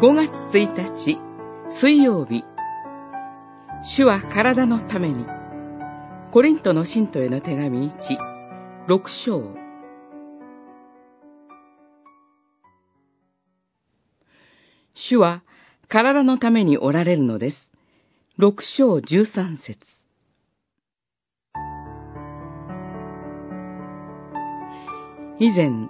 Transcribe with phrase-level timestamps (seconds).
[0.00, 1.18] 5月1日
[1.72, 2.44] 水曜日。
[3.82, 5.26] 主は体のために。
[6.30, 7.96] コリントの信徒への手紙1、
[8.86, 9.56] 6章。
[14.94, 15.42] 主は
[15.88, 17.56] 体のためにおられるのです。
[18.38, 19.78] 6章13節。
[25.40, 25.88] 以前、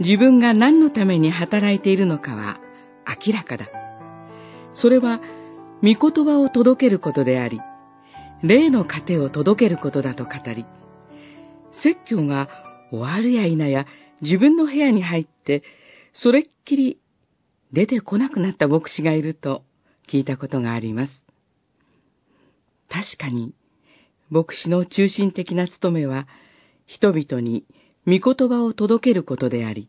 [0.00, 2.58] 自分が何のために働いているのかは
[3.24, 3.68] 明らかだ。
[4.72, 5.20] それは、
[5.82, 7.60] 御言葉を届けることであり、
[8.42, 10.64] 霊の糧を届けることだと語り、
[11.72, 12.48] 説教が
[12.90, 13.86] 終わるや否や
[14.20, 15.62] 自分の部屋に入って、
[16.12, 17.00] それっきり
[17.72, 19.62] 出てこなくなった牧師がいると
[20.08, 21.12] 聞いたことがあります。
[22.88, 23.54] 確かに、
[24.28, 26.26] 牧師の中心的な務めは、
[26.86, 27.64] 人々に
[28.06, 29.88] 御言葉を届けることであり、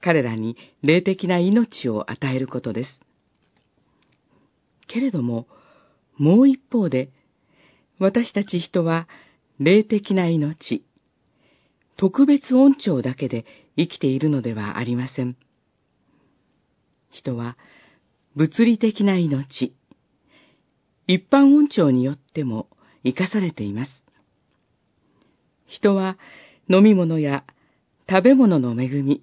[0.00, 3.00] 彼らに霊的な命を与えることです。
[4.86, 5.46] けれども、
[6.16, 7.10] もう一方で、
[7.98, 9.08] 私たち人は
[9.58, 10.84] 霊的な命、
[11.96, 13.44] 特別恩寵だけで
[13.76, 15.36] 生きているのではありません。
[17.10, 17.58] 人は
[18.34, 19.74] 物理的な命、
[21.06, 22.68] 一般恩寵によっても
[23.04, 24.04] 生かされています。
[25.66, 26.16] 人は
[26.68, 27.44] 飲み物や
[28.08, 29.22] 食べ物の恵み、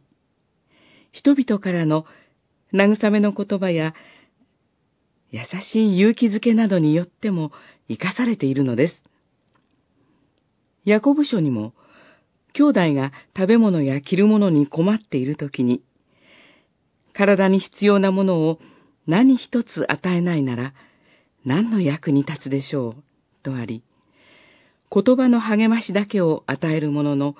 [1.11, 2.05] 人々からの
[2.73, 3.93] 慰めの言葉や
[5.31, 7.51] 優しい勇気づけなどによっても
[7.89, 9.03] 生かされているのです。
[10.85, 11.73] ヤコブ書にも、
[12.53, 15.83] 兄弟が食べ物や着るものに困っているときに、
[17.13, 18.59] 体に必要なものを
[19.05, 20.73] 何一つ与えないなら、
[21.43, 23.03] 何の役に立つでしょう、
[23.43, 23.83] とあり、
[24.89, 27.35] 言葉の励ましだけを与えるものの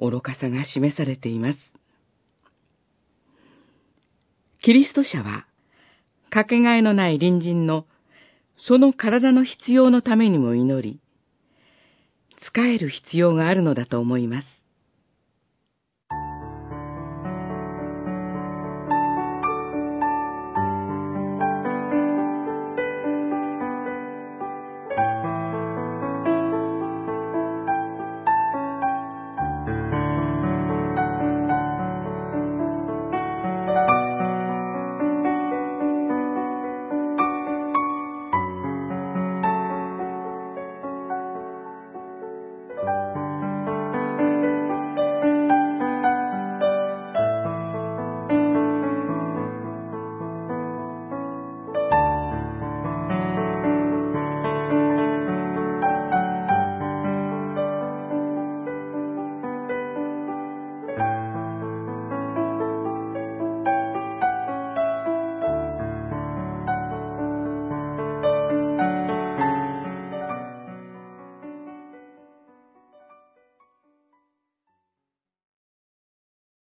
[0.00, 1.58] 愚かさが示されています。
[4.62, 5.46] キリスト者は、
[6.28, 7.86] かけがえのない隣人の、
[8.58, 11.00] その体の必要のためにも祈り、
[12.36, 14.59] 使える必要があるのだと思います。